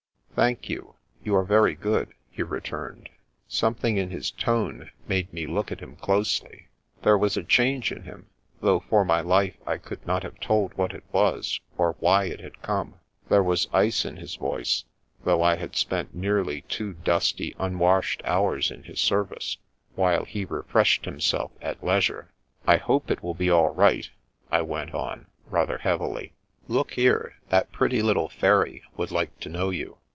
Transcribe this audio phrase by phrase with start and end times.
[0.41, 0.95] "Thank you.
[1.23, 3.09] You are very good," he returned.
[3.47, 6.69] Something in his tone made me look at him closely.
[7.03, 8.27] There was a change in him,
[8.59, 12.39] though for my life I could not have told what it was or why it
[12.39, 12.95] had come;
[13.29, 14.85] there was ice in his voice,
[15.23, 19.57] though I had spent nearly two dusty, unwashed hours in his service,
[19.93, 22.31] while he refreshed himself at leisure."
[22.65, 24.09] I hope it will be all right,"
[24.49, 26.33] I went on, rather heavily."
[26.69, 29.97] Look here, that pretty little fairy would like to know you.